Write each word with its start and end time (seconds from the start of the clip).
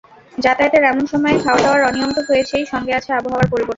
যাতায়াতের 0.37 0.83
এমন 0.83 1.05
সময়ে 1.05 1.37
খাওয়াদাওয়ার 1.39 1.81
অনিয়ম 1.83 2.11
তো 2.13 2.21
হয়েছেই, 2.29 2.63
সঙ্গে 2.65 2.93
আছে 2.93 3.09
আবহাওয়ার 3.13 3.47
পরিবর্তন। 3.47 3.69